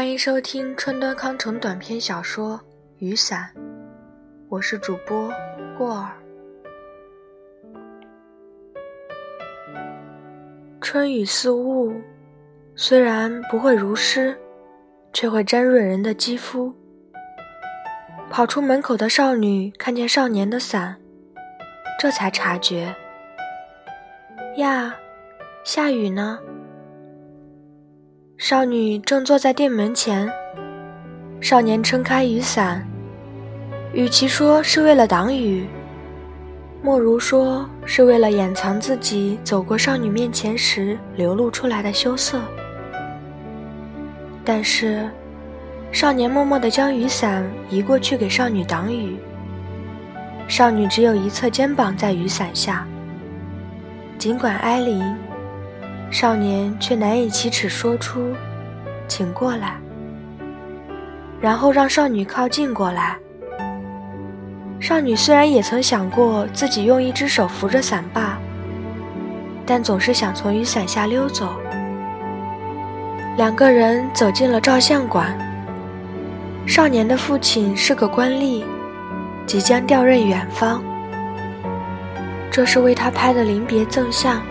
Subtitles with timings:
[0.00, 2.56] 欢迎收听春端康成短篇小说
[3.00, 3.50] 《雨伞》，
[4.48, 5.30] 我是主播
[5.76, 6.12] 过儿。
[10.80, 11.92] 春雨似雾，
[12.74, 14.34] 虽然不会如诗，
[15.12, 16.74] 却会沾润人的肌肤。
[18.30, 20.98] 跑出门口的少女看见少年的伞，
[21.98, 22.96] 这才察觉。
[24.56, 24.94] 呀，
[25.62, 26.40] 下雨呢。
[28.42, 30.26] 少女正坐在店门前，
[31.42, 32.82] 少年撑开雨伞，
[33.92, 35.66] 与其说是为了挡雨，
[36.80, 42.40] 莫如说是为了掩藏自己走过少女面前时流露出来的羞涩。
[44.42, 45.06] 但是，
[45.92, 49.18] 少年默默地将雨伞移过去给少女挡雨。
[50.48, 52.86] 少女只有一侧肩膀在雨伞下，
[54.16, 55.14] 尽管挨淋。
[56.10, 58.34] 少年却难以启齿说出
[59.06, 59.76] “请过来”，
[61.40, 63.16] 然后让少女靠近过来。
[64.80, 68.36] 少女虽然也曾想过自己用一只手扶着伞把，
[69.64, 71.54] 但总是想从雨伞下溜走。
[73.36, 75.38] 两个人走进了照相馆。
[76.66, 78.64] 少年的父亲是个官吏，
[79.46, 80.82] 即将调任远方，
[82.50, 84.42] 这是为他拍的临别赠相。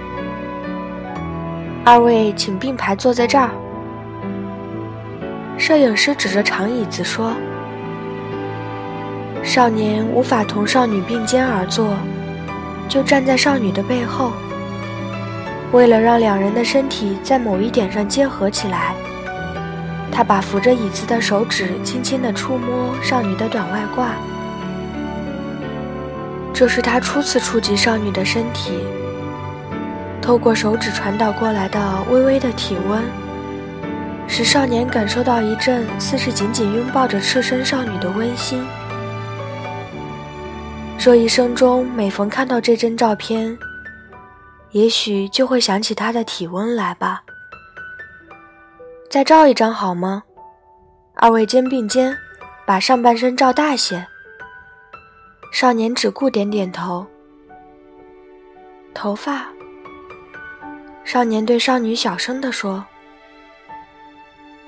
[1.86, 3.50] 二位请并排坐在这儿。
[5.58, 7.34] 摄影师指着长椅子说
[9.44, 11.94] ：“少年无法同少女并肩而坐，
[12.88, 14.32] 就站在少女的背后。
[15.72, 18.94] 为了让两人的身体在某一点上结合起来，
[20.12, 24.06] 他把扶着椅子的手指轻轻地触摸少女的短外褂。
[26.54, 28.74] 这是他初次触及少女的身体。”
[30.30, 33.04] 透过手指传导过来的微微的体温，
[34.28, 38.64] 使少年感受到一阵似是紧紧拥抱着赤身少女的温馨。
[41.04, 43.58] 若一生中每逢看到这张照片，
[44.70, 47.24] 也许就会想起她的体温来吧。
[49.10, 50.22] 再照一张好吗？
[51.16, 52.16] 二位肩并肩，
[52.68, 54.06] 把上半身照大些。
[55.52, 57.08] 少年只顾点点头。
[58.94, 59.48] 头发。
[61.12, 62.86] 少年对少女小声地说：“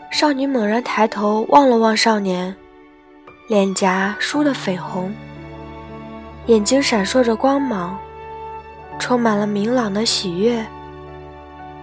[0.10, 2.56] 少女猛然抬头望了望少年，
[3.48, 5.14] 脸颊梳得绯红，
[6.48, 7.96] 眼睛闪烁着光芒，
[8.98, 10.66] 充满了明朗的喜悦，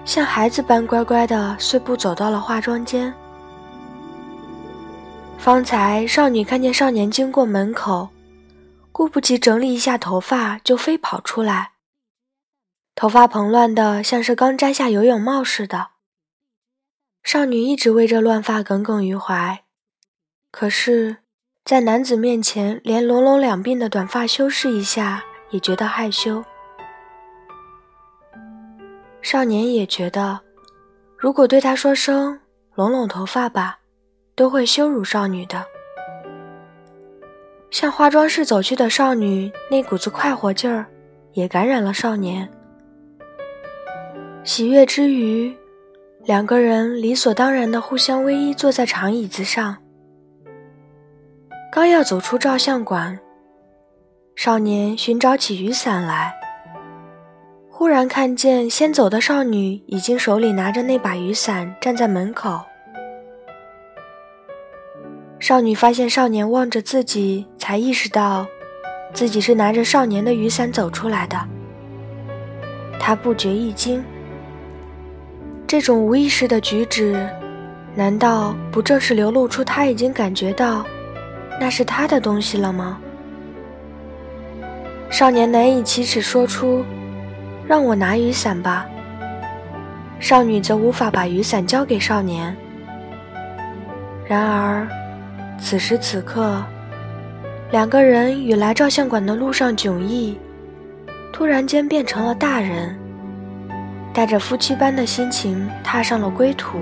[0.04, 3.14] 像孩子般乖乖地碎步走到了化妆间。
[5.38, 8.08] 方才少女看见少年经过门口，
[8.90, 11.70] 顾不及整理一下头发，就飞跑出来。”
[13.00, 15.90] 头发蓬乱的，像是刚摘下游泳帽似的。
[17.22, 19.62] 少女一直为这乱发耿耿于怀，
[20.50, 21.18] 可是，
[21.64, 26.44] 在男子面前连拢拢两鬓的短发修饰一下，也觉得害羞。
[29.22, 30.40] 少年也觉得，
[31.16, 32.40] 如果对他说声
[32.74, 33.78] “拢拢头发吧”，
[34.34, 35.64] 都会羞辱少女的。
[37.70, 40.84] 向化妆室走去的少女那股子快活劲儿，
[41.34, 42.50] 也感染了少年。
[44.44, 45.54] 喜悦之余，
[46.24, 49.76] 两个人理所当然的互相偎依，坐在长椅子上。
[51.70, 53.18] 刚要走出照相馆，
[54.34, 56.32] 少年寻找起雨伞来，
[57.68, 62.60] 忽然看见先走的少女已经手里拿着那把雨伞站在门口。
[65.38, 68.46] 少女发现少年望着自己，才意识到
[69.12, 71.38] 自己是拿着少年的雨伞走出来的。
[72.98, 74.02] 她不觉一惊。
[75.68, 77.28] 这种无意识的举止，
[77.94, 80.82] 难道不正是流露出他已经感觉到
[81.60, 82.98] 那是他的东西了吗？
[85.10, 86.82] 少年难以启齿说出
[87.68, 88.86] “让我拿雨伞吧”，
[90.18, 92.56] 少女则无法把雨伞交给少年。
[94.26, 94.88] 然而，
[95.60, 96.64] 此时此刻，
[97.70, 100.34] 两个人与来照相馆的路上迥异，
[101.30, 102.96] 突然间变成了大人。
[104.18, 106.76] 带着夫妻般的心情踏上了归途。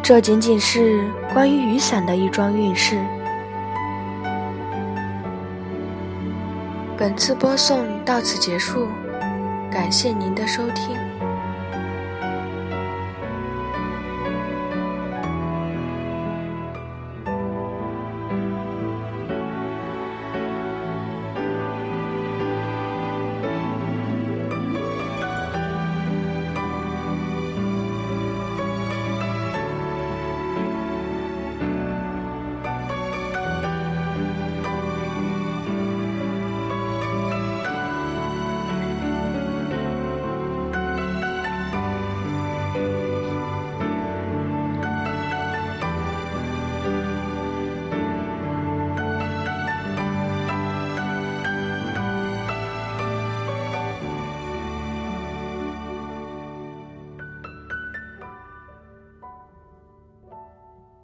[0.00, 2.96] 这仅仅是关于雨伞的一桩运势。
[6.96, 8.86] 本次播送到此结束，
[9.68, 11.07] 感谢您的收听。